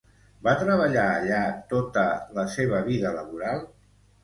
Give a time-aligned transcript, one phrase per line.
[0.45, 1.43] Va treballar allà
[1.75, 2.07] tota
[2.41, 3.65] la seva vida laboral?